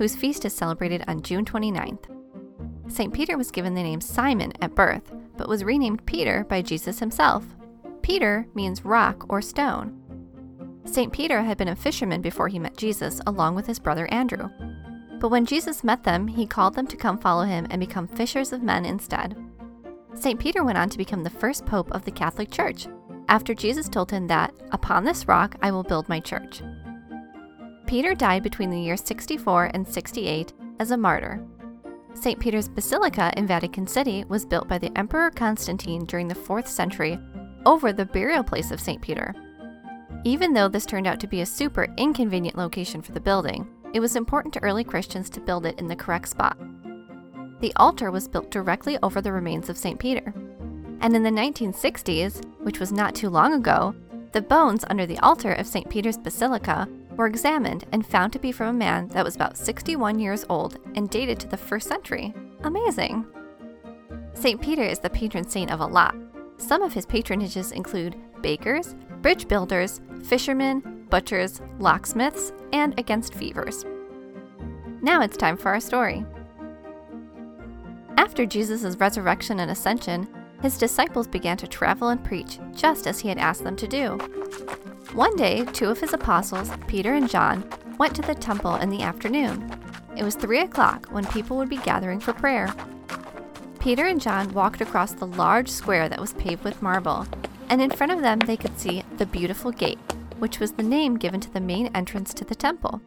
whose 0.00 0.16
feast 0.16 0.46
is 0.46 0.54
celebrated 0.54 1.04
on 1.08 1.20
June 1.20 1.44
29th. 1.44 2.06
St. 2.90 3.12
Peter 3.12 3.36
was 3.36 3.50
given 3.50 3.74
the 3.74 3.82
name 3.82 4.00
Simon 4.00 4.50
at 4.62 4.74
birth, 4.74 5.12
but 5.36 5.46
was 5.46 5.62
renamed 5.62 6.06
Peter 6.06 6.46
by 6.48 6.62
Jesus 6.62 6.98
himself. 6.98 7.44
Peter 8.00 8.46
means 8.54 8.82
rock 8.82 9.26
or 9.28 9.42
stone. 9.42 10.00
St. 10.86 11.12
Peter 11.12 11.42
had 11.42 11.58
been 11.58 11.68
a 11.68 11.76
fisherman 11.76 12.22
before 12.22 12.48
he 12.48 12.58
met 12.58 12.78
Jesus, 12.78 13.20
along 13.26 13.56
with 13.56 13.66
his 13.66 13.78
brother 13.78 14.06
Andrew. 14.10 14.48
But 15.18 15.28
when 15.28 15.44
Jesus 15.44 15.84
met 15.84 16.02
them, 16.02 16.28
he 16.28 16.46
called 16.46 16.76
them 16.76 16.86
to 16.86 16.96
come 16.96 17.18
follow 17.18 17.44
him 17.44 17.66
and 17.68 17.78
become 17.78 18.08
fishers 18.08 18.54
of 18.54 18.62
men 18.62 18.86
instead. 18.86 19.36
St. 20.14 20.40
Peter 20.40 20.64
went 20.64 20.78
on 20.78 20.88
to 20.88 20.96
become 20.96 21.24
the 21.24 21.28
first 21.28 21.66
pope 21.66 21.92
of 21.92 22.06
the 22.06 22.10
Catholic 22.10 22.50
Church, 22.50 22.86
after 23.28 23.52
Jesus 23.52 23.86
told 23.86 24.10
him 24.10 24.28
that, 24.28 24.54
Upon 24.72 25.04
this 25.04 25.28
rock 25.28 25.56
I 25.60 25.70
will 25.70 25.82
build 25.82 26.08
my 26.08 26.20
church. 26.20 26.62
Peter 27.90 28.14
died 28.14 28.44
between 28.44 28.70
the 28.70 28.80
years 28.80 29.02
64 29.04 29.72
and 29.74 29.84
68 29.84 30.52
as 30.78 30.92
a 30.92 30.96
martyr. 30.96 31.44
St. 32.14 32.38
Peter's 32.38 32.68
Basilica 32.68 33.32
in 33.36 33.48
Vatican 33.48 33.84
City 33.84 34.24
was 34.28 34.46
built 34.46 34.68
by 34.68 34.78
the 34.78 34.96
Emperor 34.96 35.28
Constantine 35.28 36.04
during 36.04 36.28
the 36.28 36.34
4th 36.36 36.68
century 36.68 37.18
over 37.66 37.92
the 37.92 38.04
burial 38.04 38.44
place 38.44 38.70
of 38.70 38.80
St. 38.80 39.02
Peter. 39.02 39.34
Even 40.22 40.52
though 40.52 40.68
this 40.68 40.86
turned 40.86 41.08
out 41.08 41.18
to 41.18 41.26
be 41.26 41.40
a 41.40 41.46
super 41.46 41.92
inconvenient 41.96 42.56
location 42.56 43.02
for 43.02 43.10
the 43.10 43.18
building, 43.18 43.66
it 43.92 43.98
was 43.98 44.14
important 44.14 44.54
to 44.54 44.62
early 44.62 44.84
Christians 44.84 45.28
to 45.30 45.40
build 45.40 45.66
it 45.66 45.76
in 45.80 45.88
the 45.88 45.96
correct 45.96 46.28
spot. 46.28 46.56
The 47.58 47.72
altar 47.74 48.12
was 48.12 48.28
built 48.28 48.52
directly 48.52 48.98
over 49.02 49.20
the 49.20 49.32
remains 49.32 49.68
of 49.68 49.76
St. 49.76 49.98
Peter. 49.98 50.32
And 51.00 51.16
in 51.16 51.24
the 51.24 51.30
1960s, 51.30 52.40
which 52.60 52.78
was 52.78 52.92
not 52.92 53.16
too 53.16 53.30
long 53.30 53.52
ago, 53.52 53.96
the 54.30 54.42
bones 54.42 54.84
under 54.88 55.06
the 55.06 55.18
altar 55.18 55.54
of 55.54 55.66
St. 55.66 55.90
Peter's 55.90 56.18
Basilica 56.18 56.86
were 57.20 57.26
examined 57.26 57.84
and 57.92 58.06
found 58.06 58.32
to 58.32 58.38
be 58.38 58.50
from 58.50 58.68
a 58.68 58.72
man 58.72 59.06
that 59.08 59.22
was 59.22 59.36
about 59.36 59.54
61 59.54 60.18
years 60.18 60.46
old 60.48 60.78
and 60.94 61.10
dated 61.10 61.38
to 61.38 61.46
the 61.46 61.56
first 61.56 61.86
century. 61.86 62.32
Amazing! 62.64 63.26
St. 64.32 64.58
Peter 64.58 64.82
is 64.82 65.00
the 65.00 65.10
patron 65.10 65.46
saint 65.46 65.70
of 65.70 65.80
a 65.80 65.86
lot. 65.86 66.16
Some 66.56 66.80
of 66.80 66.94
his 66.94 67.04
patronages 67.04 67.72
include 67.72 68.16
bakers, 68.40 68.94
bridge 69.20 69.48
builders, 69.48 70.00
fishermen, 70.24 71.06
butchers, 71.10 71.60
locksmiths, 71.78 72.54
and 72.72 72.98
against 72.98 73.34
fevers. 73.34 73.84
Now 75.02 75.20
it's 75.20 75.36
time 75.36 75.58
for 75.58 75.68
our 75.68 75.80
story. 75.80 76.24
After 78.16 78.46
Jesus' 78.46 78.96
resurrection 78.96 79.60
and 79.60 79.70
ascension, 79.70 80.26
his 80.62 80.78
disciples 80.78 81.28
began 81.28 81.58
to 81.58 81.68
travel 81.68 82.08
and 82.08 82.24
preach, 82.24 82.58
just 82.74 83.06
as 83.06 83.20
he 83.20 83.28
had 83.28 83.36
asked 83.36 83.64
them 83.64 83.76
to 83.76 83.86
do. 83.86 84.18
One 85.14 85.34
day, 85.34 85.64
two 85.64 85.88
of 85.88 85.98
his 85.98 86.12
apostles, 86.12 86.70
Peter 86.86 87.14
and 87.14 87.28
John, 87.28 87.68
went 87.98 88.14
to 88.14 88.22
the 88.22 88.34
temple 88.34 88.76
in 88.76 88.90
the 88.90 89.02
afternoon. 89.02 89.68
It 90.16 90.22
was 90.22 90.36
three 90.36 90.60
o'clock 90.60 91.08
when 91.08 91.26
people 91.26 91.56
would 91.56 91.68
be 91.68 91.78
gathering 91.78 92.20
for 92.20 92.32
prayer. 92.32 92.72
Peter 93.80 94.06
and 94.06 94.20
John 94.20 94.52
walked 94.52 94.80
across 94.80 95.12
the 95.12 95.26
large 95.26 95.68
square 95.68 96.08
that 96.08 96.20
was 96.20 96.34
paved 96.34 96.62
with 96.62 96.80
marble, 96.80 97.26
and 97.68 97.82
in 97.82 97.90
front 97.90 98.12
of 98.12 98.22
them 98.22 98.38
they 98.38 98.56
could 98.56 98.78
see 98.78 99.02
the 99.16 99.26
beautiful 99.26 99.72
gate, 99.72 99.98
which 100.38 100.60
was 100.60 100.72
the 100.72 100.82
name 100.84 101.16
given 101.16 101.40
to 101.40 101.52
the 101.52 101.60
main 101.60 101.88
entrance 101.88 102.32
to 102.34 102.44
the 102.44 102.54
temple. 102.54 103.02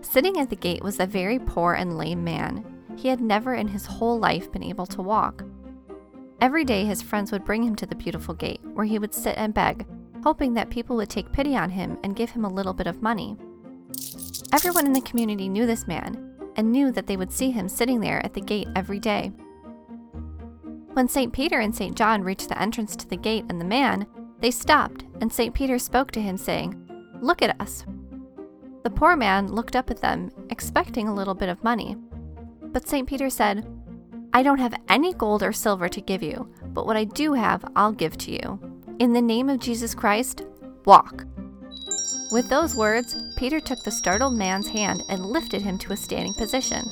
Sitting 0.00 0.40
at 0.40 0.50
the 0.50 0.56
gate 0.56 0.82
was 0.82 0.98
a 0.98 1.06
very 1.06 1.38
poor 1.38 1.74
and 1.74 1.96
lame 1.96 2.24
man. 2.24 2.64
He 2.96 3.06
had 3.06 3.20
never 3.20 3.54
in 3.54 3.68
his 3.68 3.86
whole 3.86 4.18
life 4.18 4.50
been 4.50 4.64
able 4.64 4.86
to 4.86 5.00
walk. 5.00 5.44
Every 6.40 6.64
day 6.64 6.84
his 6.84 7.02
friends 7.02 7.30
would 7.30 7.44
bring 7.44 7.62
him 7.62 7.76
to 7.76 7.86
the 7.86 7.94
beautiful 7.94 8.34
gate, 8.34 8.60
where 8.72 8.84
he 8.84 8.98
would 8.98 9.14
sit 9.14 9.36
and 9.38 9.54
beg, 9.54 9.86
hoping 10.24 10.54
that 10.54 10.70
people 10.70 10.96
would 10.96 11.10
take 11.10 11.30
pity 11.32 11.54
on 11.54 11.68
him 11.68 11.98
and 12.02 12.16
give 12.16 12.30
him 12.30 12.46
a 12.46 12.52
little 12.52 12.72
bit 12.72 12.86
of 12.86 13.02
money. 13.02 13.36
Everyone 14.54 14.86
in 14.86 14.94
the 14.94 15.02
community 15.02 15.50
knew 15.50 15.66
this 15.66 15.86
man 15.86 16.34
and 16.56 16.72
knew 16.72 16.90
that 16.92 17.06
they 17.06 17.18
would 17.18 17.30
see 17.30 17.50
him 17.50 17.68
sitting 17.68 18.00
there 18.00 18.24
at 18.24 18.32
the 18.32 18.40
gate 18.40 18.68
every 18.74 18.98
day. 18.98 19.32
When 20.94 21.08
St. 21.08 21.30
Peter 21.30 21.60
and 21.60 21.76
St. 21.76 21.94
John 21.94 22.22
reached 22.22 22.48
the 22.48 22.60
entrance 22.60 22.96
to 22.96 23.06
the 23.06 23.18
gate 23.18 23.44
and 23.50 23.60
the 23.60 23.66
man, 23.66 24.06
they 24.40 24.50
stopped, 24.50 25.04
and 25.20 25.30
St. 25.30 25.54
Peter 25.54 25.78
spoke 25.78 26.10
to 26.12 26.22
him, 26.22 26.38
saying, 26.38 26.74
Look 27.20 27.42
at 27.42 27.60
us. 27.60 27.84
The 28.82 28.90
poor 28.90 29.16
man 29.16 29.48
looked 29.48 29.76
up 29.76 29.90
at 29.90 30.00
them, 30.00 30.30
expecting 30.50 31.06
a 31.06 31.14
little 31.14 31.34
bit 31.34 31.48
of 31.48 31.64
money. 31.64 31.96
But 32.62 32.88
St. 32.88 33.06
Peter 33.06 33.28
said, 33.28 33.66
I 34.32 34.42
don't 34.42 34.58
have 34.58 34.80
any 34.88 35.12
gold 35.12 35.42
or 35.42 35.52
silver 35.52 35.88
to 35.88 36.00
give 36.00 36.22
you, 36.22 36.50
but 36.68 36.86
what 36.86 36.96
I 36.96 37.04
do 37.04 37.34
have, 37.34 37.64
I'll 37.76 37.92
give 37.92 38.16
to 38.18 38.32
you. 38.32 38.73
In 39.00 39.12
the 39.12 39.20
name 39.20 39.48
of 39.48 39.58
Jesus 39.58 39.92
Christ, 39.92 40.42
walk. 40.84 41.26
With 42.30 42.48
those 42.48 42.76
words, 42.76 43.16
Peter 43.36 43.58
took 43.58 43.82
the 43.82 43.90
startled 43.90 44.34
man's 44.34 44.68
hand 44.68 45.02
and 45.08 45.26
lifted 45.26 45.62
him 45.62 45.78
to 45.78 45.92
a 45.92 45.96
standing 45.96 46.32
position. 46.32 46.88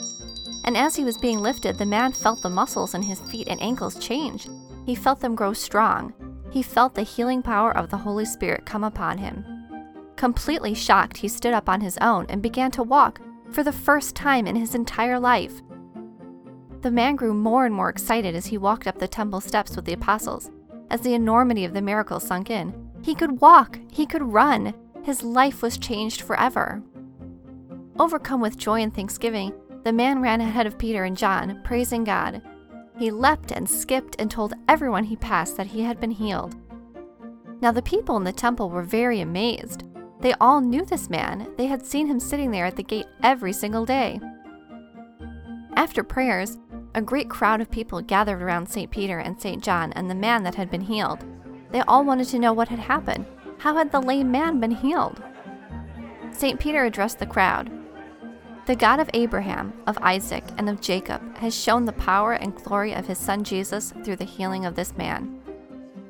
And 0.64 0.76
as 0.76 0.96
he 0.96 1.04
was 1.04 1.16
being 1.16 1.38
lifted, 1.38 1.78
the 1.78 1.86
man 1.86 2.10
felt 2.10 2.42
the 2.42 2.50
muscles 2.50 2.94
in 2.94 3.02
his 3.02 3.20
feet 3.20 3.46
and 3.46 3.62
ankles 3.62 4.00
change. 4.04 4.48
He 4.84 4.96
felt 4.96 5.20
them 5.20 5.36
grow 5.36 5.52
strong. 5.52 6.12
He 6.50 6.60
felt 6.60 6.96
the 6.96 7.04
healing 7.04 7.40
power 7.40 7.70
of 7.76 7.88
the 7.88 7.98
Holy 7.98 8.24
Spirit 8.24 8.66
come 8.66 8.82
upon 8.82 9.18
him. 9.18 9.44
Completely 10.16 10.74
shocked, 10.74 11.18
he 11.18 11.28
stood 11.28 11.54
up 11.54 11.68
on 11.68 11.80
his 11.80 11.98
own 11.98 12.26
and 12.28 12.42
began 12.42 12.72
to 12.72 12.82
walk 12.82 13.20
for 13.52 13.62
the 13.62 13.70
first 13.70 14.16
time 14.16 14.48
in 14.48 14.56
his 14.56 14.74
entire 14.74 15.20
life. 15.20 15.62
The 16.80 16.90
man 16.90 17.14
grew 17.14 17.32
more 17.32 17.64
and 17.64 17.74
more 17.74 17.90
excited 17.90 18.34
as 18.34 18.46
he 18.46 18.58
walked 18.58 18.88
up 18.88 18.98
the 18.98 19.06
temple 19.06 19.40
steps 19.40 19.76
with 19.76 19.84
the 19.84 19.92
apostles 19.92 20.50
as 20.92 21.00
the 21.00 21.14
enormity 21.14 21.64
of 21.64 21.74
the 21.74 21.82
miracle 21.82 22.20
sunk 22.20 22.50
in. 22.50 22.72
He 23.02 23.16
could 23.16 23.40
walk, 23.40 23.80
he 23.90 24.06
could 24.06 24.22
run, 24.22 24.74
his 25.02 25.24
life 25.24 25.62
was 25.62 25.78
changed 25.78 26.20
forever. 26.22 26.82
Overcome 27.98 28.40
with 28.40 28.58
joy 28.58 28.80
and 28.80 28.94
thanksgiving, 28.94 29.52
the 29.82 29.92
man 29.92 30.22
ran 30.22 30.40
ahead 30.40 30.66
of 30.66 30.78
Peter 30.78 31.02
and 31.04 31.16
John, 31.16 31.60
praising 31.64 32.04
God. 32.04 32.42
He 32.98 33.10
leapt 33.10 33.50
and 33.50 33.68
skipped 33.68 34.14
and 34.18 34.30
told 34.30 34.54
everyone 34.68 35.04
he 35.04 35.16
passed 35.16 35.56
that 35.56 35.68
he 35.68 35.82
had 35.82 35.98
been 35.98 36.12
healed. 36.12 36.54
Now 37.60 37.72
the 37.72 37.82
people 37.82 38.16
in 38.16 38.24
the 38.24 38.32
temple 38.32 38.70
were 38.70 38.82
very 38.82 39.20
amazed. 39.20 39.84
They 40.20 40.34
all 40.40 40.60
knew 40.60 40.84
this 40.84 41.10
man, 41.10 41.52
they 41.56 41.66
had 41.66 41.84
seen 41.84 42.06
him 42.06 42.20
sitting 42.20 42.52
there 42.52 42.66
at 42.66 42.76
the 42.76 42.82
gate 42.84 43.06
every 43.22 43.52
single 43.52 43.84
day. 43.84 44.20
After 45.74 46.04
prayers, 46.04 46.58
a 46.94 47.02
great 47.02 47.30
crowd 47.30 47.60
of 47.60 47.70
people 47.70 48.00
gathered 48.02 48.42
around 48.42 48.68
St. 48.68 48.90
Peter 48.90 49.18
and 49.18 49.40
St. 49.40 49.62
John 49.62 49.92
and 49.92 50.10
the 50.10 50.14
man 50.14 50.42
that 50.42 50.56
had 50.56 50.70
been 50.70 50.82
healed. 50.82 51.24
They 51.70 51.80
all 51.80 52.04
wanted 52.04 52.28
to 52.28 52.38
know 52.38 52.52
what 52.52 52.68
had 52.68 52.78
happened. 52.78 53.24
How 53.58 53.76
had 53.76 53.90
the 53.90 54.00
lame 54.00 54.30
man 54.30 54.60
been 54.60 54.72
healed? 54.72 55.22
St. 56.32 56.60
Peter 56.60 56.84
addressed 56.84 57.18
the 57.18 57.26
crowd. 57.26 57.70
The 58.66 58.76
God 58.76 59.00
of 59.00 59.10
Abraham, 59.14 59.72
of 59.86 59.98
Isaac, 59.98 60.44
and 60.58 60.68
of 60.68 60.80
Jacob 60.80 61.36
has 61.38 61.58
shown 61.58 61.84
the 61.84 61.92
power 61.92 62.34
and 62.34 62.54
glory 62.54 62.92
of 62.92 63.06
his 63.06 63.18
son 63.18 63.42
Jesus 63.42 63.92
through 64.04 64.16
the 64.16 64.24
healing 64.24 64.66
of 64.66 64.74
this 64.74 64.96
man. 64.96 65.40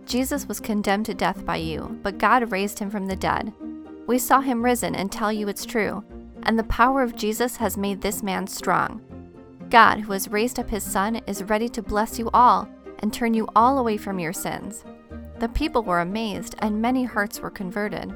Jesus 0.05 0.47
was 0.47 0.61
condemned 0.61 1.07
to 1.07 1.15
death 1.15 1.47
by 1.47 1.57
you, 1.57 1.99
but 2.03 2.19
God 2.19 2.51
raised 2.51 2.79
him 2.79 2.91
from 2.91 3.07
the 3.07 3.17
dead. 3.17 3.53
We 4.07 4.19
saw 4.19 4.41
him 4.41 4.65
risen 4.65 4.95
and 4.95 5.11
tell 5.11 5.33
you 5.33 5.49
it's 5.49 5.65
true, 5.65 6.05
and 6.43 6.59
the 6.59 6.65
power 6.65 7.03
of 7.03 7.17
Jesus 7.17 7.57
has 7.57 7.77
made 7.77 8.01
this 8.01 8.23
man 8.23 8.47
strong. 8.47 9.01
God, 9.73 10.01
who 10.01 10.13
has 10.13 10.29
raised 10.29 10.59
up 10.59 10.69
his 10.69 10.83
Son, 10.83 11.17
is 11.27 11.45
ready 11.45 11.67
to 11.71 11.83
bless 11.83 12.19
you 12.19 12.29
all 12.35 12.69
and 12.99 13.11
turn 13.11 13.33
you 13.33 13.49
all 13.57 13.79
away 13.79 13.97
from 13.97 14.19
your 14.19 14.35
sins. 14.35 14.85
The 15.39 15.49
people 15.49 15.83
were 15.83 16.03
amazed, 16.03 16.57
and 16.59 16.83
many 16.83 17.05
hearts 17.05 17.41
were 17.41 17.49
converted. 17.49 18.13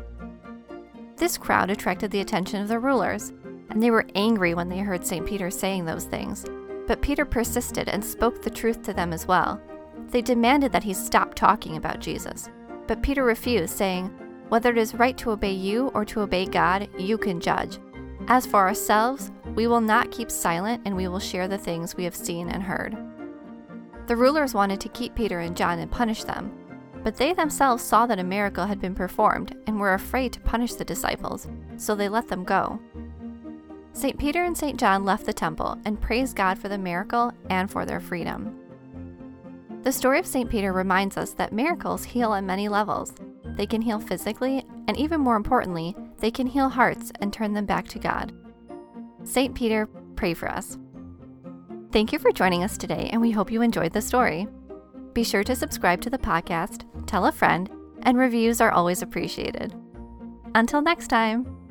This 1.16 1.38
crowd 1.38 1.70
attracted 1.70 2.10
the 2.10 2.20
attention 2.20 2.60
of 2.60 2.68
the 2.68 2.78
rulers, 2.78 3.32
and 3.70 3.82
they 3.82 3.90
were 3.90 4.04
angry 4.14 4.52
when 4.52 4.68
they 4.68 4.80
heard 4.80 5.06
St. 5.06 5.24
Peter 5.26 5.50
saying 5.50 5.86
those 5.86 6.04
things. 6.04 6.44
But 6.86 7.00
Peter 7.00 7.24
persisted 7.24 7.88
and 7.88 8.04
spoke 8.04 8.42
the 8.42 8.50
truth 8.50 8.82
to 8.82 8.92
them 8.92 9.14
as 9.14 9.26
well. 9.26 9.58
They 10.10 10.20
demanded 10.20 10.72
that 10.72 10.84
he 10.84 10.92
stop 10.92 11.32
talking 11.32 11.78
about 11.78 12.00
Jesus. 12.00 12.50
But 12.86 13.02
Peter 13.02 13.24
refused, 13.24 13.74
saying, 13.74 14.08
Whether 14.50 14.72
it 14.72 14.78
is 14.78 14.94
right 14.94 15.16
to 15.16 15.30
obey 15.30 15.52
you 15.52 15.88
or 15.94 16.04
to 16.04 16.20
obey 16.20 16.44
God, 16.44 16.90
you 16.98 17.16
can 17.16 17.40
judge. 17.40 17.78
As 18.28 18.44
for 18.44 18.60
ourselves, 18.60 19.30
we 19.56 19.66
will 19.66 19.80
not 19.80 20.12
keep 20.12 20.30
silent 20.30 20.82
and 20.84 20.94
we 20.94 21.08
will 21.08 21.18
share 21.18 21.48
the 21.48 21.58
things 21.58 21.96
we 21.96 22.04
have 22.04 22.14
seen 22.14 22.48
and 22.50 22.62
heard. 22.62 22.96
The 24.06 24.14
rulers 24.14 24.54
wanted 24.54 24.80
to 24.82 24.88
keep 24.90 25.16
Peter 25.16 25.40
and 25.40 25.56
John 25.56 25.80
and 25.80 25.90
punish 25.90 26.22
them, 26.22 26.52
but 27.02 27.16
they 27.16 27.32
themselves 27.32 27.82
saw 27.82 28.06
that 28.06 28.20
a 28.20 28.24
miracle 28.24 28.66
had 28.66 28.80
been 28.80 28.94
performed 28.94 29.56
and 29.66 29.80
were 29.80 29.94
afraid 29.94 30.32
to 30.34 30.40
punish 30.40 30.74
the 30.74 30.84
disciples, 30.84 31.48
so 31.76 31.94
they 31.94 32.08
let 32.08 32.28
them 32.28 32.44
go. 32.44 32.78
St. 33.94 34.18
Peter 34.18 34.44
and 34.44 34.56
St. 34.56 34.78
John 34.78 35.04
left 35.04 35.24
the 35.24 35.32
temple 35.32 35.78
and 35.86 36.00
praised 36.00 36.36
God 36.36 36.58
for 36.58 36.68
the 36.68 36.76
miracle 36.76 37.32
and 37.48 37.70
for 37.70 37.86
their 37.86 37.98
freedom. 37.98 38.60
The 39.82 39.92
story 39.92 40.18
of 40.18 40.26
St. 40.26 40.50
Peter 40.50 40.72
reminds 40.72 41.16
us 41.16 41.32
that 41.32 41.52
miracles 41.52 42.04
heal 42.04 42.32
on 42.32 42.44
many 42.44 42.68
levels. 42.68 43.14
They 43.44 43.66
can 43.66 43.80
heal 43.80 44.00
physically, 44.00 44.64
and 44.86 44.96
even 44.98 45.20
more 45.20 45.36
importantly, 45.36 45.96
they 46.18 46.30
can 46.30 46.46
heal 46.46 46.68
hearts 46.68 47.10
and 47.20 47.32
turn 47.32 47.54
them 47.54 47.64
back 47.64 47.88
to 47.88 47.98
God. 47.98 48.34
St. 49.26 49.54
Peter, 49.54 49.86
pray 50.14 50.34
for 50.34 50.48
us. 50.48 50.78
Thank 51.92 52.12
you 52.12 52.18
for 52.18 52.30
joining 52.30 52.62
us 52.62 52.78
today, 52.78 53.08
and 53.12 53.20
we 53.20 53.32
hope 53.32 53.50
you 53.50 53.60
enjoyed 53.60 53.92
the 53.92 54.00
story. 54.00 54.46
Be 55.12 55.24
sure 55.24 55.42
to 55.44 55.56
subscribe 55.56 56.00
to 56.02 56.10
the 56.10 56.18
podcast, 56.18 56.84
tell 57.06 57.26
a 57.26 57.32
friend, 57.32 57.70
and 58.02 58.16
reviews 58.16 58.60
are 58.60 58.70
always 58.70 59.02
appreciated. 59.02 59.74
Until 60.54 60.80
next 60.80 61.08
time. 61.08 61.65